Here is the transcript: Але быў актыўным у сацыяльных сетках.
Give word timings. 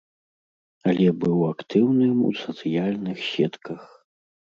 Але 0.91 1.05
быў 1.25 1.37
актыўным 1.53 2.25
у 2.33 2.35
сацыяльных 2.43 3.17
сетках. 3.33 3.81